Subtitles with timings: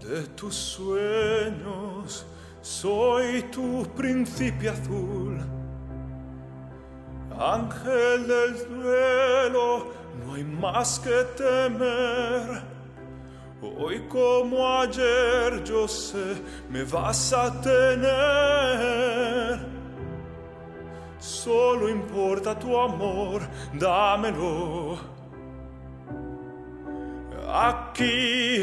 [0.00, 2.26] De tus sueños,
[2.60, 5.38] soy tu príncipe azul.
[7.38, 9.86] Ángel del duelo,
[10.24, 12.62] no hay más que temer.
[13.60, 19.58] Hoy como ayer yo sé, me vas a tener.
[21.18, 25.17] Solo importa tu amor, dámelo
[27.48, 28.62] aquí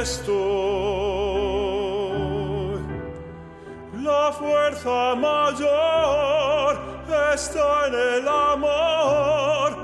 [0.00, 0.32] estoy.
[4.02, 6.78] La fuerza mayor
[7.34, 9.76] está en el amor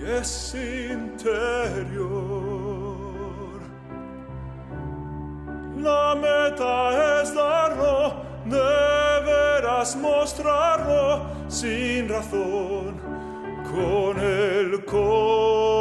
[0.00, 2.30] y es interior.
[5.78, 13.00] La meta es darlo, deberás mostrarlo sin razón
[13.72, 15.80] con el corazón.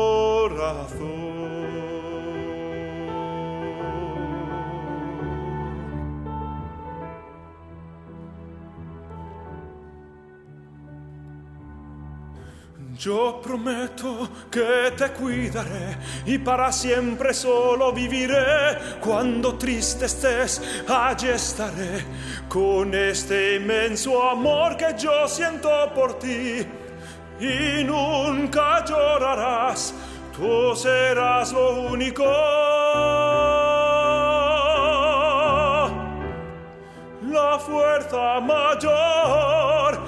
[12.99, 18.99] Yo prometo que te cuidaré y para siempre solo viviré.
[18.99, 22.03] Cuando triste estés, allí estaré
[22.49, 26.67] con este inmenso amor que yo siento por ti.
[27.39, 29.93] Y nunca llorarás,
[30.35, 32.68] tú serás lo único.
[37.59, 39.99] La fuerza mayor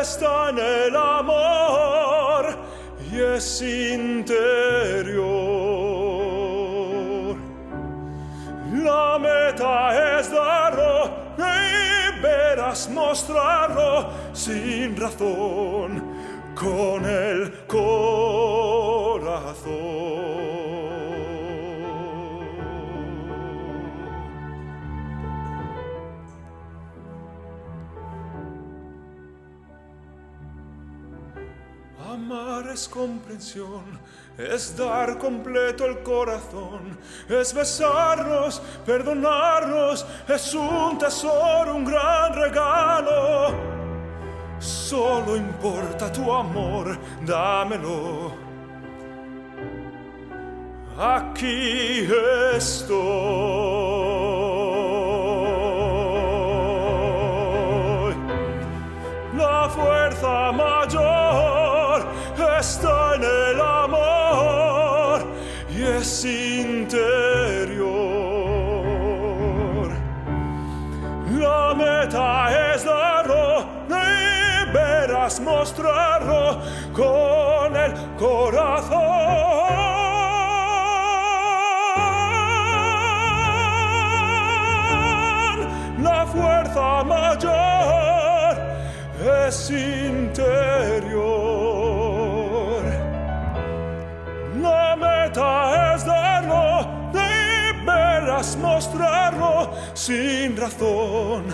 [0.00, 2.46] está en el amor
[3.12, 4.16] y es interior.
[8.82, 16.02] La meta es darlo y verás mostrarlo sin razón
[16.56, 18.96] con el corazón.
[32.76, 33.98] Es comprensión,
[34.36, 43.54] es dar completo el corazón, es besarnos, perdonarnos, es un tesoro, un gran regalo.
[44.58, 48.34] Solo importa tu amor, dámelo.
[50.98, 52.06] Aquí
[52.54, 54.45] estoy.
[75.26, 76.60] Verás mostrarlo
[76.92, 78.96] con el corazón.
[86.02, 88.56] La fuerza mayor
[89.48, 91.26] es interior.
[95.94, 101.46] es darlo, deberás mostrarlo sin razón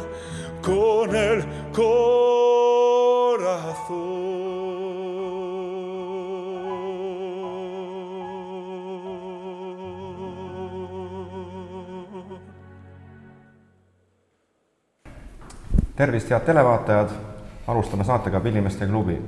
[0.63, 2.32] con el corazón.
[16.03, 17.11] Tervist, head televaatajad,
[17.67, 19.21] alustame saatega Pillimeeste klubi.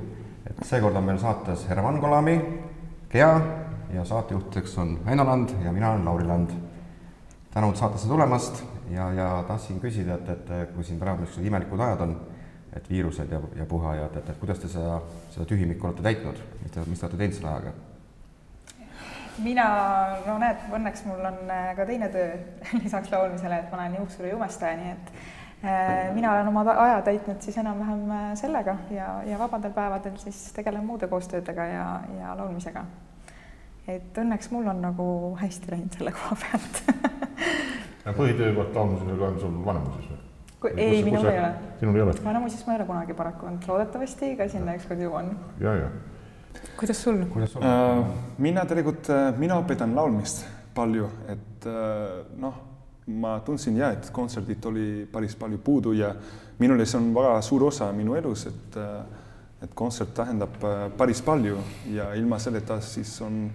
[0.49, 2.35] et seekord on meil saates Herman Kolami,
[3.09, 3.41] Gea
[3.93, 6.49] ja saatejuhtideks on Väino Land ja mina olen Lauri Land.
[7.53, 12.01] tänud saatesse tulemast ja, ja tahtsin küsida, et, et kui siin praegu niisugused imelikud ajad
[12.01, 12.17] on,
[12.75, 14.99] et viirused ja, ja puhaajad, et, et kuidas te seda,
[15.33, 17.75] seda tühimikku olete täitnud, mis te, mis te olete teinud selle ajaga?
[19.43, 19.67] mina,
[20.25, 22.35] no näed, õnneks mul on äh, ka teine töö
[22.83, 25.09] lisaks laulmisele, et ma olen juuksuriumestaja, nii et
[25.65, 30.45] äh, mina olen oma aja täitnud siis enam-vähem äh, sellega ja, ja vabadel päevadel siis
[30.55, 31.87] tegelen muude koostöödega ja,
[32.19, 32.85] ja laulmisega
[33.91, 35.07] et õnneks mul on nagu
[35.41, 36.83] hästi läinud selle koha pealt
[38.19, 40.24] põhitöö laulmisega on sul Vanemuises või?
[40.75, 41.53] Ei, minul ei ole.
[41.79, 42.13] sinul ei ole?
[42.23, 45.33] Vanemuises ma ei ole kunagi paraku olnud, loodetavasti ka sinna ükskord jõuan.
[45.61, 45.89] ja, ja.
[46.77, 47.21] kuidas sul?
[47.35, 48.05] Uh,
[48.37, 50.45] mina tegelikult, äh, mina õpetan laulmist
[50.75, 52.57] palju, et uh, noh,
[53.21, 56.13] ma tundsin ja, et kontserdid oli päris palju puudu ja
[56.59, 59.23] minule see on väga suur osa minu elus, et uh,
[59.63, 60.59] et kontsert tähendab
[60.97, 61.55] päris palju
[61.89, 63.47] ja ilma selleta siis on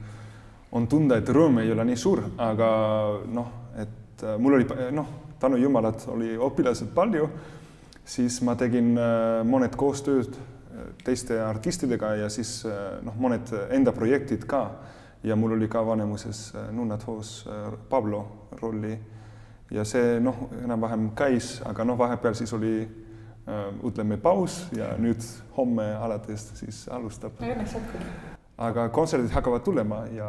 [0.72, 2.68] on tunda, et rõõm ei ole nii suur, aga
[3.34, 3.48] noh,
[4.20, 5.06] et äh, mul oli noh,
[5.40, 7.28] tänu jumalat oli õpilased palju,
[8.04, 12.60] siis ma tegin äh, mõned koostööd äh, teiste artistidega ja siis
[13.04, 14.70] noh, mõned enda projektid ka.
[15.22, 18.98] ja mul oli ka Vanemuises Nunnad hoos äh, Pablo rolli
[19.70, 22.88] ja see noh, enam-vähem käis, aga noh, vahepeal siis oli
[23.82, 25.24] ütleme paus ja nüüd
[25.56, 27.40] homme alates siis alustab.
[27.40, 28.02] õnneks jätkub.
[28.58, 30.28] aga kontserdid hakkavad tulema ja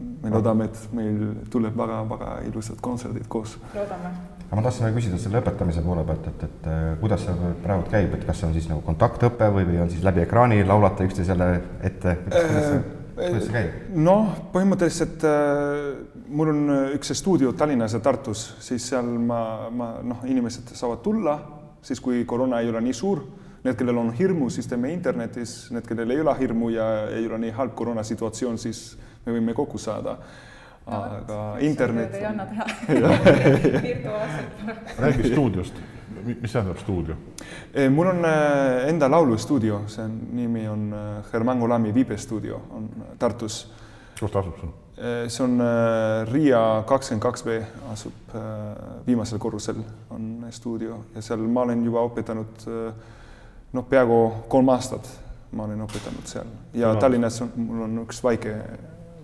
[0.00, 1.18] me loodame, et meil
[1.52, 3.56] tuleb väga-väga ilusad kontserdid koos.
[3.74, 4.12] loodame.
[4.46, 7.84] aga ma tahtsin veel küsida selle õpetamise poole pealt, et, et äh, kuidas see praegu
[7.90, 11.06] käib, et kas see on siis nagu kontaktõpe või, või on siis läbi ekraani laulate
[11.08, 11.52] üksteisele
[11.86, 12.82] ette, kuidas see,
[13.20, 13.78] kuidas see käib?
[14.08, 20.26] noh, põhimõtteliselt äh, mul on üks stuudio Tallinnas ja Tartus, siis seal ma, ma noh,
[20.26, 21.38] inimesed saavad tulla
[21.82, 23.22] siis, kui koroona ei ole nii suur.
[23.60, 27.42] Need, kellel on hirmu, siis teeme internetis, need, kellel ei ole hirmu ja ei ole
[27.42, 28.94] nii halb koroonasituatsioon, siis
[29.26, 30.16] me võime kokku saada.
[30.90, 32.14] aga no, internet.
[32.14, 32.64] ei anna teha
[33.84, 34.62] virtuaalselt.
[35.04, 35.74] räägi stuudiost,
[36.24, 37.16] mis tähendab stuudio?
[37.94, 42.88] mul on äh, enda laulustuudio, see on, nimi on äh, Herman Golami viibestuudio, on
[43.18, 43.62] Tartus.
[44.18, 44.76] kus ta asub sul?
[45.00, 45.62] see on
[46.28, 47.54] Riia kakskümmend kaks B
[47.92, 48.34] asub
[49.06, 49.78] viimasel korrusel
[50.12, 52.66] on stuudio ja seal ma olen juba õpetanud
[53.72, 54.18] noh, peaaegu
[54.52, 55.08] kolm aastat
[55.56, 57.00] ma olen õpetanud seal ja no.
[57.00, 58.54] Tallinnas on, mul on üks väike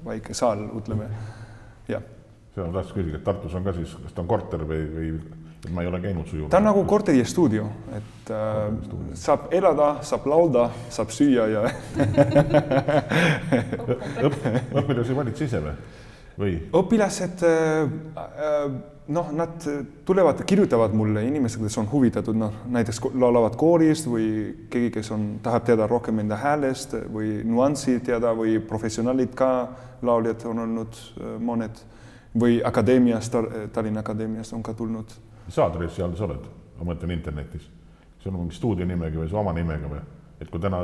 [0.06, 1.08] väike saal, ütleme,
[1.90, 2.04] jah.
[2.54, 5.10] seda ma tahtsin küsida, et Tartus on ka siis, kas ta on korter või, või
[5.66, 6.50] et ma ei ole käinud su juures?
[6.52, 7.66] ta on nagu korteri stuudio,
[7.96, 8.38] et äh,
[9.18, 11.66] saab elada, saab laulda, saab süüa ja
[14.26, 14.34] Õp,
[14.82, 15.76] õpilasi valid sa ise või?
[16.38, 16.56] Või?
[16.76, 17.82] õpilased äh,
[18.16, 18.76] äh,
[19.08, 19.66] noh, nad
[20.04, 24.28] tulevad, kirjutavad mulle inimesed, kes on huvitatud, noh näiteks laulavad koorist või
[24.70, 29.52] keegi, kes on, tahab teada rohkem enda häälest või nüanssi teada või professionaalid ka
[30.06, 31.84] lauljad on olnud äh, mõned
[32.36, 33.32] või akadeemiast,
[33.72, 35.16] Tallinna Akadeemiast on ka tulnud.
[35.46, 36.44] mis aadressi all sa oled,
[36.76, 37.64] ma mõtlen internetis,
[38.18, 40.02] sul on mingi stuudio nimega või su oma nimega või,
[40.40, 40.82] et kui täna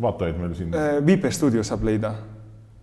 [0.00, 0.76] vaatajaid meil siin.
[1.06, 2.12] Viipestuudio saab leida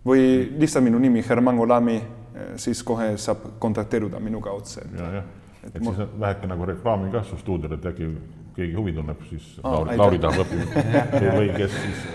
[0.05, 0.27] või
[0.59, 4.85] lihtsalt minu nimi Herman Golami, äh, siis kohe saab kontakteeruda minuga otse.
[4.97, 5.31] ja, jah,
[5.63, 5.95] et, et ma...
[5.95, 8.11] siis väheke nagu reklaami ka su stuudiole, et äkki
[8.55, 12.05] keegi huvi tunneb, siis ah, Lauri, Lauri tahab õppida või kes siis.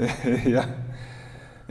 [0.56, 0.70] jah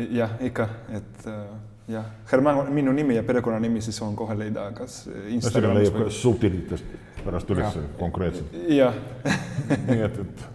[0.07, 1.41] jah, ikka, et äh,
[1.87, 6.13] jah, Herman, minu nimi ja perekonnanimi siis on kohe leida, kas Instagramis leiab või...
[6.13, 6.95] subtiitritest
[7.25, 8.55] pärast üles konkreetselt.
[8.71, 8.95] jah
[9.89, 10.45] nii et, et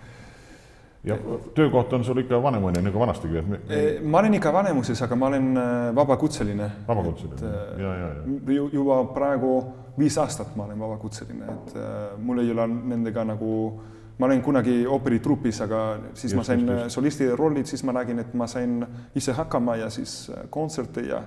[1.04, 1.16] ja
[1.54, 3.60] töökoht on sul ikka Vanemuine nagu vanastigi, me...
[4.02, 6.70] ma olen ikka Vanemuises, aga ma olen äh, vabakutseline.
[6.88, 8.68] vabakutseline, äh, ja, ja, ja.
[8.72, 9.56] juba praegu
[9.98, 14.42] viis aastat ma olen vabakutseline, et äh, mul ei ole nendega nagu äh, ma olin
[14.42, 15.80] kunagi ooperitrupis, aga
[16.14, 16.94] siis just, ma sain just, just.
[16.94, 18.78] solisti rollid, siis ma nägin, et ma sain
[19.16, 21.22] ise hakkama ja siis äh, kontserte ja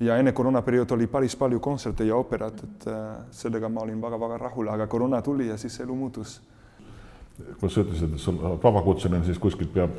[0.00, 4.38] ja enne koroonaperiood oli päris palju kontserte ja ooperat, et äh, sellega ma olin väga-väga
[4.38, 6.40] rahul, aga koroona tuli ja siis elu muutus.
[7.58, 9.94] Kuidas sa ütlesid, et sul vabakutseline siis kuskilt peab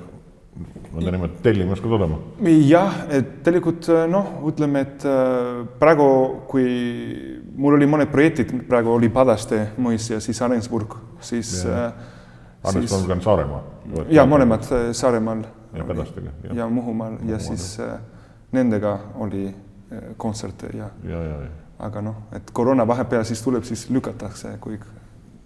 [0.59, 2.19] nõndanimetatud tellimus ka tulema?
[2.67, 5.07] jah, et tegelikult äh, noh, ütleme, et
[5.79, 6.09] praegu,
[6.51, 6.69] kui
[7.55, 11.91] mul oli mõned projektid, praegu oli Padaste mõis ja siis Arensburg, siis ja.
[12.67, 13.63] Arensburg on Saaremaa?
[14.09, 15.43] ja mõlemad äh, Saaremaal.
[15.73, 16.31] ja Padastega.
[16.53, 17.99] ja Muhumaal ja, siis äh,
[18.51, 21.49] nendega oli äh, kontserte ja, ja, ja, ja.
[21.79, 24.85] aga noh, et koroona vahepeal siis tuleb, siis lükatakse kõik.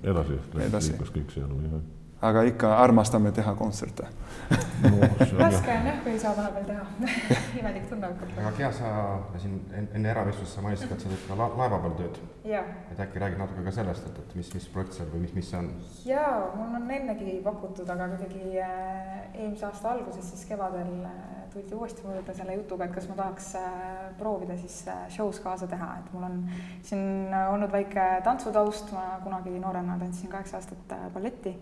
[0.03, 0.95] Edasi, edasi.
[0.99, 4.07] kõik see elu, jah aga ikka armastame teha kontserte.
[4.83, 4.99] No,
[5.39, 6.85] raske on jah, kui ei saa vahepeal teha.
[7.59, 8.31] Imelik tunne hakkab.
[8.41, 8.91] aga Gea, sa
[9.41, 12.19] siin enne eravestlust sa mainisid, et sa teed ka la laeva peal tööd.
[12.91, 15.51] et äkki räägid natuke ka sellest, et, et mis, mis projekt seal või mis, mis
[15.51, 15.69] see on?
[16.07, 21.75] jaa, mul on ennegi pakutud, aga kuidagi äh, eelmise aasta alguses, siis kevadel äh, tuldi
[21.75, 23.71] uuesti mu juurde selle jutuga, et kas ma tahaks äh,
[24.19, 26.37] proovida siis äh, show's kaasa teha, et mul on
[26.83, 31.55] siin olnud väike tantsutaust, ma kunagi noorena tantsisin kaheksa aastat äh, balletti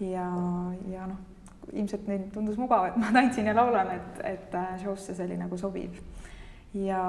[0.00, 0.26] ja,
[0.90, 1.20] ja noh,
[1.72, 5.38] ilmselt neil tundus mugav, et ma tantsin ja laulan, et, et äh, show'sse see oli
[5.40, 6.00] nagu sobiv.
[6.74, 7.02] ja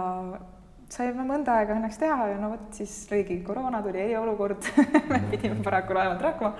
[0.94, 4.68] saime mõnda aega õnneks teha ja no vot siis lõigi koroona, tuli eriolukord
[5.12, 6.54] me pidime paraku laevalt lahkuma.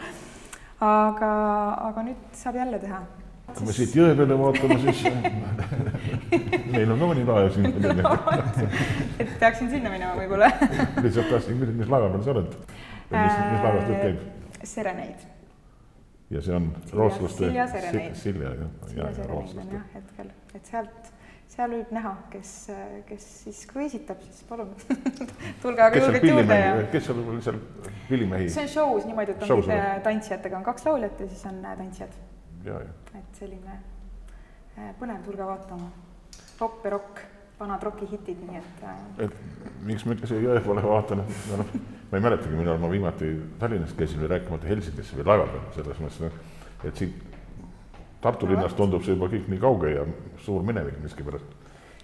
[0.82, 1.30] aga,
[1.92, 3.04] aga nüüd saab jälle teha.
[3.54, 5.06] kui me siit jõe peale vaatame, siis
[6.74, 7.70] meil on ka mõni laev siin
[8.02, 8.16] no,
[9.22, 10.50] et peaksin sinna minema võib-olla
[11.06, 12.60] lihtsalt tahtsin küsida, mis laeva peal sa oled?
[13.14, 14.60] mis, mis laevast jutt käib?
[14.66, 15.35] Sereneid
[16.30, 18.16] ja see on rootslaste Silja Sereneid.
[18.16, 18.72] Silja, jah.
[18.88, 21.12] Silja Sereneid on jah hetkel, et sealt,
[21.56, 22.54] seal võib näha, kes,
[23.10, 24.72] kes siis kui esitab, siis palun
[25.64, 26.72] tulge aga julgelt juurde ja.
[26.94, 27.60] kes seal seal
[28.10, 28.50] pillimehi?
[28.56, 32.18] see on show's niimoodi, et on tantsijatega on kaks lauljat ja siis on äh, tantsijad.
[32.66, 35.92] et selline äh, põnev, tulge vaatama.
[36.60, 37.26] ropp ja rokk,
[37.60, 38.88] vanad rokihitid, nii et.
[38.88, 41.76] Äh, et miks ma ikka siia jõe poole vaatan, et noh
[42.12, 46.02] ma ei mäletagi, millal ma viimati Tallinnas käisin või rääkimata Helsingisse või laeva peal, selles
[46.04, 46.44] mõttes,
[46.84, 47.24] et siit
[48.22, 50.06] Tartu linnast tundub see juba kõik nii kauge ja
[50.42, 51.52] suur minevik miskipärast.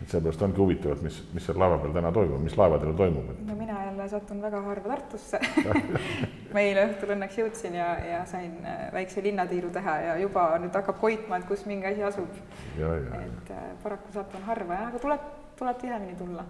[0.02, 3.30] et seepärast ongi huvitav, et mis, mis seal laeva peal täna toimub, mis laevadel toimub,
[3.32, 5.40] et no mina jälle satun väga harva Tartusse
[6.54, 10.76] ma eile õhtul õnneks jõudsin ja, ja sain äh, väikse linnatiiru teha ja juba nüüd
[10.78, 12.42] hakkab hoidma, et kus mingi asi asub.
[12.80, 15.30] ja, ja, et äh, paraku satun harva jah, aga tuleb,
[15.62, 16.46] tuleb tihemini tulla.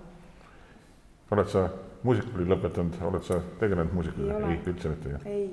[1.31, 1.67] oled sa
[2.03, 4.41] muusikakooli lõpetanud, oled sa tegelenud muusikaga?
[4.47, 5.45] ei, üldse mitte, ei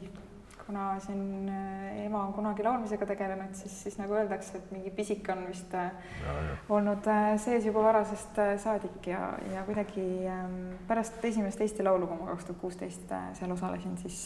[0.69, 5.29] kuna siin äh, ema on kunagi laulmisega tegelenud, siis, siis nagu öeldakse, et mingi pisik
[5.33, 5.87] on vist äh,
[6.21, 6.57] ja, ja.
[6.77, 9.23] olnud äh, sees juba varasest saadik ja,
[9.55, 14.21] ja kuidagi ähm, pärast esimest Eesti Laulu, kui ma kaks tuhat kuusteist seal osalesin, siis,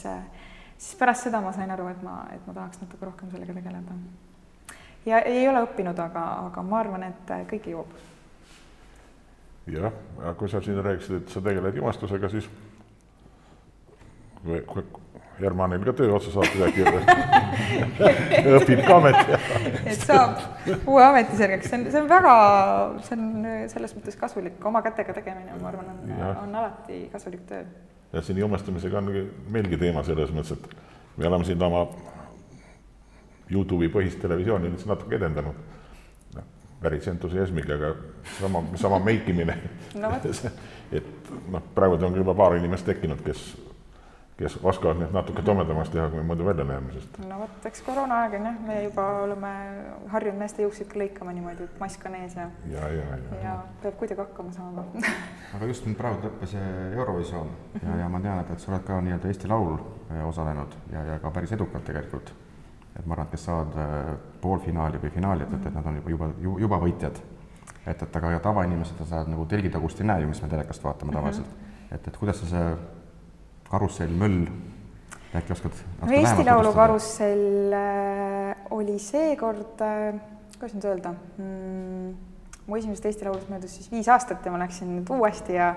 [0.74, 3.98] siis pärast seda ma sain aru, et ma, et ma tahaks natuke rohkem sellega tegeleda.
[5.06, 7.94] ja ei ole õppinud, aga, aga ma arvan, et kõik jõuab.
[9.70, 12.48] Jah, aga kui sa siin rääkisid, et sa tegeled jumastusega, siis
[14.42, 14.84] kui, kui
[15.40, 16.84] Hermanil ka töö otsa saab kuidagi
[18.58, 19.36] õpib ka ameti
[19.90, 22.34] et saab uue ameti selgeks, see on, see on väga,
[23.06, 26.14] see on selles mõttes kasulik, oma kätega tegemine, ma arvan, on,
[26.44, 27.64] on alati kasulik töö.
[28.12, 29.12] ja siin jumestamisega on
[29.54, 31.86] meilgi teema selles mõttes, et me oleme siin oma
[33.52, 35.56] Youtube'i põhist televisiooni lihtsalt natuke edendanud.
[36.82, 37.94] Päris entusiasmiga, aga
[38.40, 39.58] sama, sama meikimine
[40.00, 40.14] no,.
[40.98, 43.52] et noh, praegu on juba paar inimest tekkinud, kes
[44.42, 47.18] kes oskavad nüüd natuke tomedamaks teha, kui me muidu välja näeme, sest.
[47.28, 49.50] no vot, eks koroonaaeg on jah, me juba oleme
[50.14, 52.48] harjunud meeste juukseid ka lõikama niimoodi, et mask on ees ja.
[52.72, 54.86] ja, ja, ja, ja peab kuidagi hakkama saama
[55.56, 59.02] aga just nüüd praegu lõppes Eurovisioon ja, ja ma tean, et, et sa oled ka
[59.04, 62.32] nii-öelda Eesti Laul eh, osalenud ja, ja ka päris edukalt tegelikult.
[62.98, 64.08] Et ma arvan, et kes saavad eh,
[64.42, 67.20] poolfinaali või finaali, et, et nad on juba, juba, juba võitjad.
[67.86, 71.46] et, et aga tavainimesed sa nagu telgitagust ei näe ju, mis me telekast vaatame tavaliselt
[71.46, 71.62] mm.
[71.62, 71.94] -hmm.
[71.94, 72.76] et, et kuidas sa see
[73.70, 74.46] karussell, möll,
[75.34, 75.72] äkki oskad
[76.02, 80.20] no Eesti Laulu karussell äh, oli seekord äh,,
[80.58, 82.14] kuidas nüüd öelda mm,,
[82.66, 85.74] mu esimesest Eesti Laulust möödus siis viis aastat ja ma läksin nüüd uuesti ja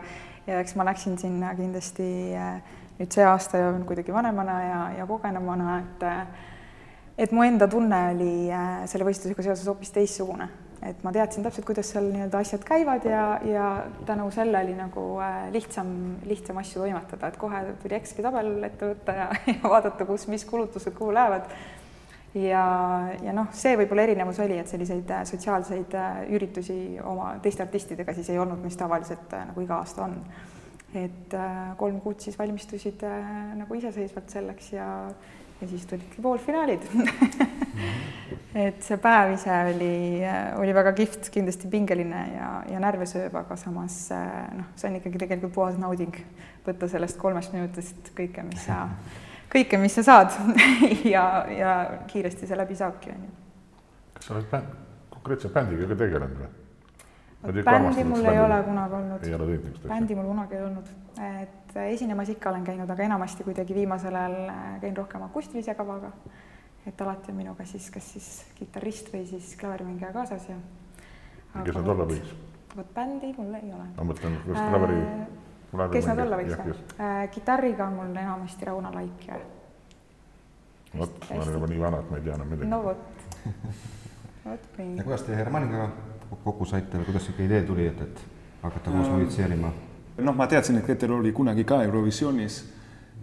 [0.48, 2.60] ja eks ma läksin sinna kindlasti äh,
[3.00, 6.28] nüüd see aasta kuidagi vanemana ja, ja kogenumana, et äh,
[7.18, 10.50] et mu enda tunne oli äh, selle võistlusega seoses hoopis teistsugune
[10.86, 13.70] et ma teadsin täpselt, kuidas seal nii-öelda asjad käivad ja, ja
[14.06, 15.88] tänu selle oli nagu äh, lihtsam,
[16.28, 20.46] lihtsam asju toimetada, et kohe tuli Exceli tabel ette võtta ja, ja vaadata, kus, mis
[20.46, 21.48] kulutused kuhu lähevad.
[22.36, 22.66] ja,
[23.24, 25.96] ja noh, see võib-olla erinevus oli, et selliseid äh, sotsiaalseid
[26.36, 30.20] üritusi oma teiste artistidega siis ei olnud, mis tavaliselt nagu iga aasta on.
[30.96, 31.34] et
[31.78, 33.02] kolm kuud siis valmistusid
[33.56, 34.86] nagu iseseisvalt selleks ja
[35.62, 36.84] ja siis tulidki poolfinaalid
[38.66, 39.94] et see päev ise oli,
[40.62, 43.98] oli väga kihvt, kindlasti pingeline ja, ja närve sööb, aga samas
[44.56, 46.16] noh, see on ikkagi tegelikult puhas nauding
[46.66, 48.86] võtta sellest kolmest minutist kõike, mis sa,
[49.54, 50.36] kõike, mis sa saad
[51.16, 51.74] ja, ja
[52.12, 53.34] kiiresti see läbi saabki, on ju.
[54.18, 54.78] kas sa oled bänd,
[55.18, 56.54] konkreetse bändiga ka tegelenud või?
[57.54, 59.24] Bändi mul ei ole kunagi olnud.
[59.24, 59.94] ei ole teinud niisugust asja?
[59.94, 60.90] bändi mul kunagi ei olnud,
[61.42, 66.12] et esinemas ikka olen käinud, aga enamasti kuidagi viimasel ajal äh, käin rohkem akustilise kavaga.
[66.88, 70.58] et alati on minuga siis kas siis kitarrist või siis klaverimängija kaasas ja.
[71.64, 72.36] kes nad olla võiks?
[72.76, 73.90] vot bändi mul ei ole.
[73.98, 75.92] ma mõtlen, kas klaveri äh,.
[75.92, 79.40] kes nad olla võiks või kitarriga on mul enamasti Rauno Laik ja.
[80.98, 82.72] vot, ma olen juba nii vana, et ma ei tea enam midagi.
[82.74, 83.40] no vot
[84.50, 84.98] vot nii.
[84.98, 85.90] ja kuidas te Hermaniga
[86.44, 88.24] kokku saite või kuidas niisugune idee tuli, et, et
[88.62, 89.72] hakata koos musitseerima?
[90.18, 92.62] noh, ma teadsin, et Keter oli kunagi ka Eurovisioonis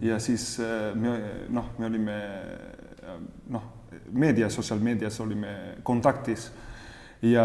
[0.02, 1.16] ja siis äh, me
[1.48, 3.16] noh, me olime äh,
[3.50, 3.62] noh,
[4.12, 6.50] meedias, sotsiaalmeedias olime kontaktis
[7.22, 7.44] ja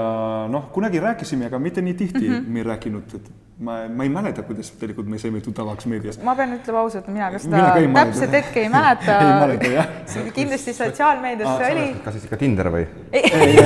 [0.51, 2.47] noh, kunagi rääkisime, aga mitte nii tihti mm -hmm.
[2.47, 6.19] me ei rääkinud, et ma, ma ei mäleta, kuidas tegelikult me saime tuttavaks meedias.
[6.23, 9.17] ma pean ütlema ausalt, mina ka seda täpset hetke ei mäleta.
[9.23, 9.89] ei mäleta, jah.
[10.35, 11.87] kindlasti sotsiaalmeedias see oli.
[12.05, 12.85] kas siis ikka Tinder või?
[13.11, 13.57] ei, ei,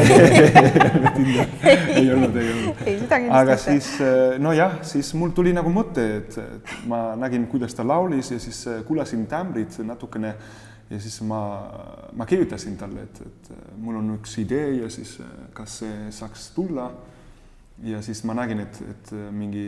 [1.20, 2.84] ei, ei olnud, ei olnud.
[2.86, 3.38] ei, seda kindlasti.
[3.42, 6.40] aga siis eh, nojah, siis mul tuli nagu mõte, et
[6.90, 10.36] ma nägin, kuidas ta laulis ja siis eh, kuulasin tämbrit natukene
[10.92, 11.44] ja siis ma,
[12.16, 16.54] ma kirjutasin talle, et, et mul on üks idee ja siis eh, kas see saaks
[16.56, 16.94] tulla
[17.84, 19.66] ja siis ma nägin, et, et mingi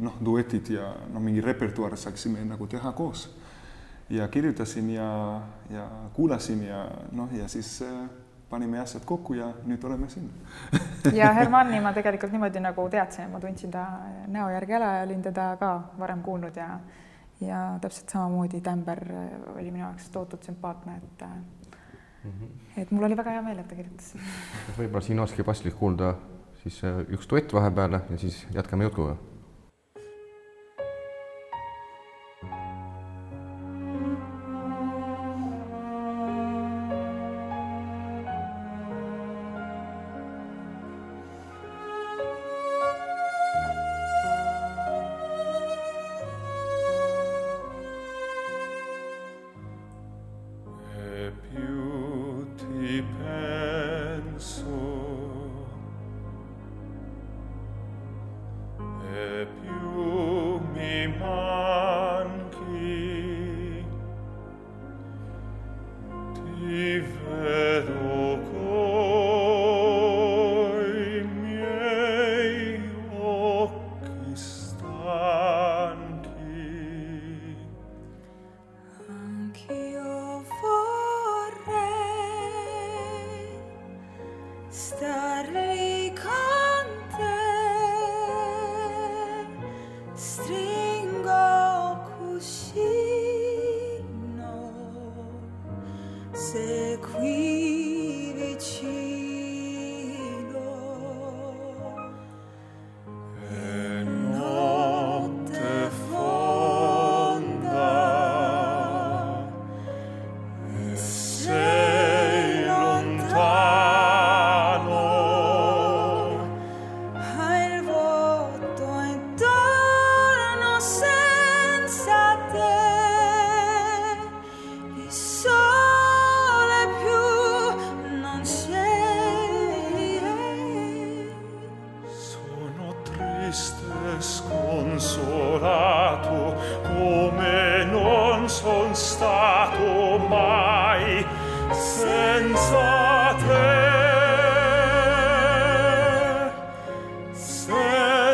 [0.00, 3.28] noh, duetid ja noh, mingi repertuaar saaksime nagu teha koos.
[4.10, 5.40] ja kirjutasin ja,
[5.70, 8.08] ja kuulasin ja noh, ja siis äh,
[8.50, 10.30] panime asjad kokku ja nüüd oleme siin
[11.20, 13.86] ja Hermanni ma tegelikult niimoodi nagu teadsin, ma tundsin ta
[14.26, 16.78] näo järgi ära ja olin teda ka varem kuulnud ja
[17.40, 19.00] ja täpselt samamoodi Tämber
[19.54, 21.22] oli minu jaoks tohutult sümpaatne, et
[22.24, 22.80] mm -hmm.
[22.82, 24.14] et mul oli väga hea meel, et ta kirjutas.
[24.78, 26.14] võib-olla siin olekski paslik kuulda
[26.62, 29.16] siis äh, üks duett vahepeale ja siis jätkame jutuga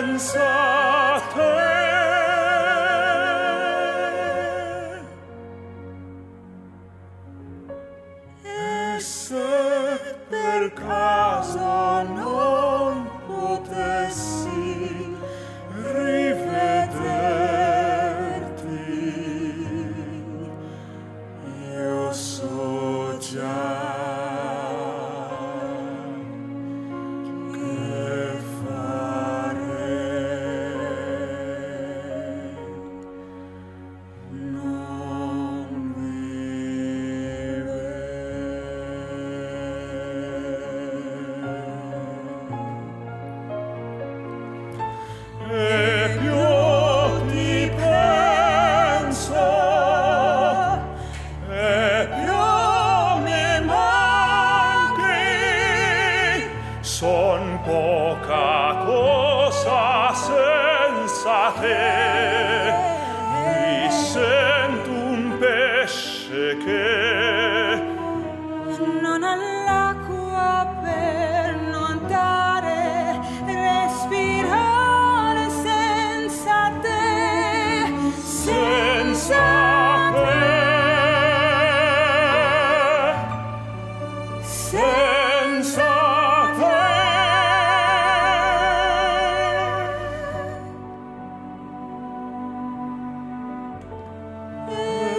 [0.07, 0.86] canção.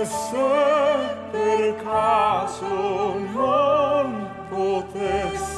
[0.07, 2.65] se per caso
[3.33, 5.56] non potesse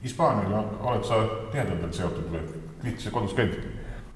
[0.00, 1.20] Hispaaniaga oled sa
[1.52, 2.40] tihedamalt seotud või?
[2.80, 3.58] Tihti sa kodus käid?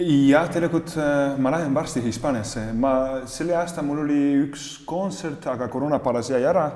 [0.01, 2.95] jah, tegelikult äh, ma lähen varsti Hispaaniasse, ma
[3.31, 6.71] selle aasta mul oli üks kontsert, aga koroona paras jäi ära.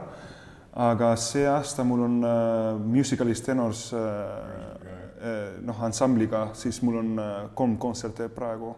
[0.78, 7.18] aga see aasta mul on äh, Musicalis Tenors äh, äh, noh, ansambliga, siis mul on
[7.18, 8.76] äh, kolm kontserti praegu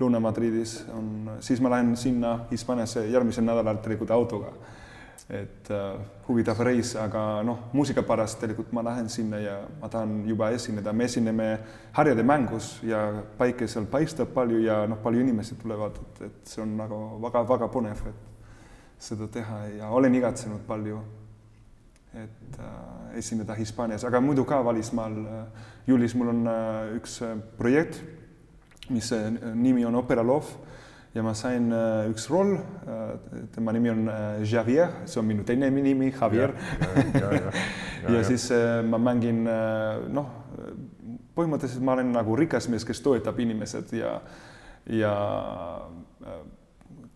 [0.00, 0.80] Lõuna-Madridis.
[0.92, 4.50] On, siis ma lähen sinna Hispaaniasse järgmisel nädalal tegelikult autoga
[5.28, 10.20] et äh, huvitav reis, aga noh, muusika pärast tegelikult ma lähen sinna ja ma tahan
[10.28, 11.48] juba esineda, me esineme
[11.96, 13.00] Harjade mängus ja
[13.38, 17.68] päike seal paistab palju ja noh, palju inimesi tulevad, et, et see on nagu väga-väga
[17.74, 21.00] põnev, et seda teha ja olen igatsenud palju,
[22.14, 25.42] et äh, esineda Hispaanias, aga muidu ka välismaal äh,.
[25.86, 27.98] juulis mul on äh, üks äh, projekt,
[28.90, 30.65] mis äh, nimi on Opera Love
[31.16, 32.58] ja ma sain äh, üks roll,
[33.54, 36.52] tema nimi on äh, Javier, see on minu teine nimi, Javier.
[37.14, 37.52] ja, ja,
[38.02, 39.46] ja, ja siis äh, ma mängin
[40.12, 40.28] noh,
[41.36, 44.12] põhimõtteliselt ma olen nagu rikas mees, kes toetab inimesed ja,
[44.92, 45.14] ja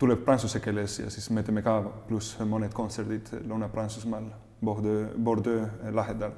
[0.01, 4.33] tuleb prantsuse keeles ja siis me teeme ka pluss mõned kontserdid Lõuna-Prantsusmaal,
[4.65, 6.37] Bordeaux, Bordeaux lähedal.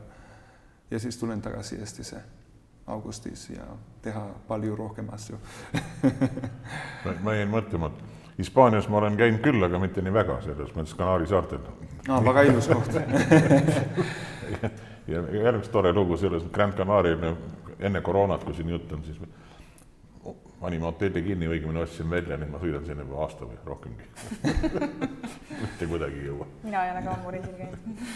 [0.91, 2.23] ja siis tulen tagasi Eestisse
[2.87, 3.67] augustis ja
[4.03, 5.39] teha palju rohkem asju.
[7.25, 10.97] Ma jäin mõtlema, et Hispaanias ma olen käinud küll, aga mitte nii väga, selles mõttes
[10.97, 11.61] Kanaari saartel.
[12.09, 12.23] Ah,.
[12.25, 12.97] väga ilus koht.
[15.07, 17.33] Ja järgmine tore lugu selles Grand Canarial
[17.83, 19.19] enne koroonat, kui siin jutt on, siis
[20.61, 24.07] panime hotelli kinni, õigemini ostsin välja, nüüd ma sõidan sinna juba aasta või rohkemgi.
[25.63, 26.47] Mitte kuidagi ei jõua.
[26.63, 28.07] mina ei ole ka ammu reisil käinud.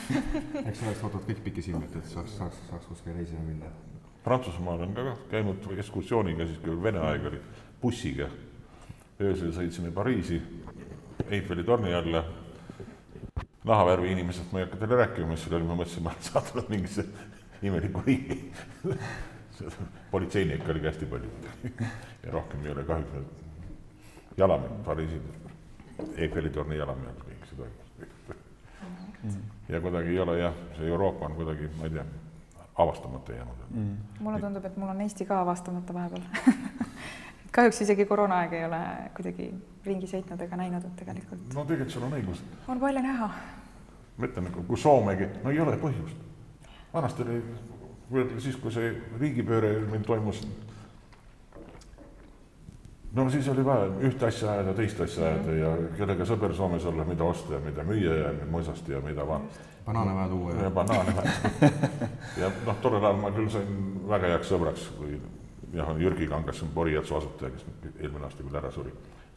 [0.63, 3.73] Eks sa oleks ootanud kõik pikisilmi, et saaks, saaks, saaks kuskile reisile minna
[4.27, 7.39] Prantsusmaal olen ka käinud ekskursiooniga, siis kui Vene aeg oli,
[7.83, 8.27] bussiga.
[9.23, 10.41] öösel sõitsime Pariisi
[11.31, 12.25] Eiffeli torni alla.
[13.65, 16.69] nahavärvi inimesest ma ei hakka teile rääkima, mis seal oli, ma mõtlesin, ma olen sattunud
[16.71, 17.05] mingisse
[17.63, 18.53] imelikku riiki
[20.11, 21.31] politseinikke oli ka hästi palju
[22.27, 23.11] ja rohkem ei ole kahjuks
[24.37, 25.21] jalamehed Pariisil,
[26.17, 29.41] Eiffeli torni jalamehed, kõik see toimus.
[29.69, 32.05] ja kuidagi ei ole jah, see Euroopa on kuidagi, ma ei tea
[32.79, 33.97] avastamata jäänud mm..
[34.21, 36.23] mulle tundub, et mul on Eesti ka avastamata vahepeal
[37.57, 38.81] kahjuks isegi koroonaaeg ei ole
[39.17, 39.47] kuidagi
[39.87, 41.47] ringi sõitnud ega näinud, et tegelikult.
[41.55, 42.43] no tegelikult sul on õigus.
[42.69, 43.31] on palju näha.
[44.17, 46.21] ma ütlen, nagu kui Soomegi, no ei ole põhjust.
[46.93, 47.41] vanasti oli,
[48.45, 50.45] siis kui see riigipööre meil toimus.
[53.17, 57.07] No siis oli vaja ühte asja ajada, teist asja ajada ja kellega sõber Soomes olla,
[57.09, 60.71] mida osta ja mida müüa ja mõisast ja mida vaadata banaane vaja tuua ja.
[60.71, 61.71] banaane vaja
[62.43, 63.77] ja noh, tollel ajal ma küll sain
[64.09, 65.21] väga heaks sõbraks, kui
[65.75, 68.93] jah, on Jürgi Kangas, Borijatsu asutaja, kes eelmine aasta küll ära suri.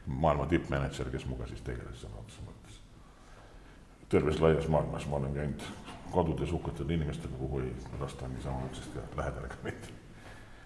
[0.05, 2.81] maailma tippmänedžer, kes minuga siis tegeles sõna otseses mõttes.
[4.09, 5.65] terves laias maailmas ma olen käinud
[6.11, 9.93] kodudes hukatel inimestega, kuhu ei lasta niisama uksest ja lähedale ka mitte.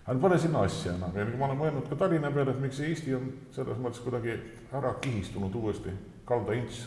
[0.05, 3.15] Aga pole sinna asja enam ja ma olen mõelnud ka Tallinna peale, et miks Eesti
[3.15, 4.35] on selles mõttes kuidagi
[4.73, 5.93] ära kihistunud uuesti.
[6.25, 6.85] Kalda ints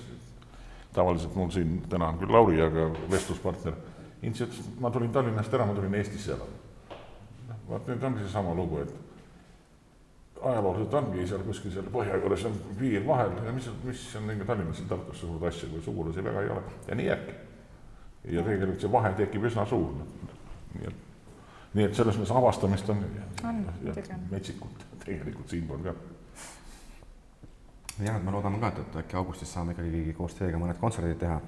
[0.96, 3.76] tavaliselt mul siin täna on küll Lauri, aga vestluspartner,
[4.24, 6.62] Ints ütles, et ma tulin Tallinnast ära, ma tulin Eestisse elama.
[7.48, 8.94] noh, vaat nüüd ongi seesama lugu, et
[10.40, 13.34] ajalooliselt ongi seal kuskil seal põhja juures on piir vahel.
[13.44, 16.62] Ja mis, mis on nagu Tallinnas ja Tartus suurt asja, kui sugulasi väga ei ole.
[16.88, 17.34] Ja nii jääbki.
[18.32, 19.92] ja tegelikult see vahe tekib üsna suur,
[20.74, 21.02] nii et,
[21.76, 23.02] nii et selles mõttes avastamist on,
[23.48, 23.64] on
[24.32, 25.96] metsikult tegelikult siinpool ka
[28.04, 31.20] jah, et me loodame ka, et, et äkki augustis saame ikkagi koos teiega mõned kontserdid
[31.20, 31.38] teha.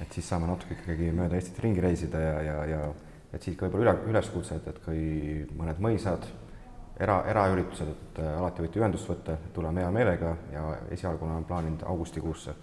[0.00, 2.80] et siis saame natuke ikkagi mööda Eestit ringi reisida ja, ja, ja
[3.32, 5.02] et siit ka võib-olla üle, üleskutse, et, et kui
[5.56, 6.26] mõned mõisad,
[7.00, 11.84] era, eraüritused, et äh, alati võite ühendust võtta, tuleme hea meelega ja esialgu olen plaaninud
[11.88, 12.54] augustikuusse,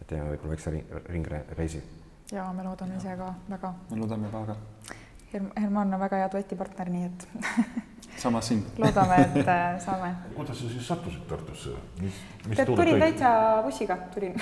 [0.00, 1.82] et teeme võib-olla väikse ring, ringreisi.
[2.32, 3.74] ja me loodame ise ka väga.
[3.90, 4.56] me loodame väga.
[5.56, 7.26] Herman on väga hea duetipartner, nii et
[8.24, 8.78] sama sind.
[8.78, 10.14] loodame, et äh, saame.
[10.36, 11.74] kuidas sa siis sattusid Tartusse?
[12.54, 13.32] tead, tulin täitsa
[13.64, 14.34] bussiga, tulin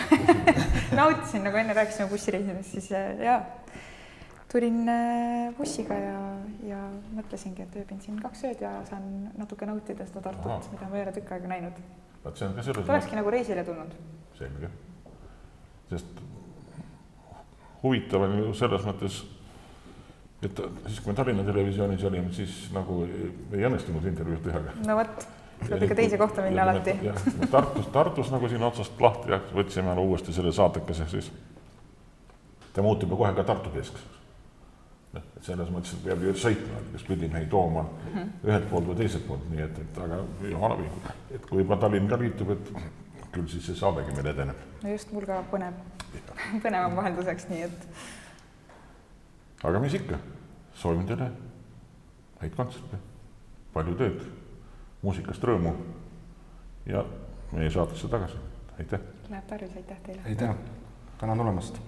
[0.99, 3.41] nautisin, nagu enne rääkisime bussireisidest, siis äh, jaa,
[4.53, 6.21] tulin äh, bussiga ja,
[6.69, 6.81] ja
[7.17, 11.07] mõtlesingi, et ööbin siin kaks ööd ja saan natuke nautida seda Tartut, mida ma ei
[11.07, 11.83] ole tükk aega näinud.
[12.25, 13.97] vaat see on ka selles olekski nagu reisile tulnud.
[14.39, 14.71] selge.
[15.91, 16.27] sest
[17.83, 19.23] huvitav on ju selles mõttes
[20.43, 24.63] et siis, kui me Tallinna Televisioonis olime, siis nagu ei õnnestunud intervjuud teha.
[24.87, 25.27] no vot,
[25.67, 26.97] tuleb ikka teise kohta minna alati.
[27.07, 31.31] jah, Tartus, Tartus nagu siin otsast lahti ja võtsime uuesti selle saatekese, siis
[32.73, 34.09] ta muutub ju kohe ka Tartu keskseks.
[35.13, 38.33] noh, et selles mõttes, peab ju sõitma, kas pidi meid tooma mm -hmm.
[38.49, 40.19] ühelt poolt või teiselt poolt, nii et, et aga
[40.51, 41.15] jumala vihu.
[41.31, 42.73] et kui juba Tallinn ka liitub, et
[43.33, 44.67] küll siis see saadegi meil edeneb.
[44.83, 45.79] no just, mul ka põnev,
[46.65, 47.89] põnevam vahelduseks, nii et
[49.63, 50.19] aga mis ikka,
[50.75, 51.31] soovin teile
[52.43, 52.99] häid kontserte,
[53.75, 54.25] palju tööd,
[55.03, 55.75] muusikast rõõmu
[56.87, 57.05] ja
[57.53, 58.41] meie saatesse tagasi,
[58.79, 59.01] aitäh.
[59.31, 60.27] Läheb tarvis, aitäh teile.
[60.27, 60.57] aitäh,
[61.19, 61.81] tänan tulemast.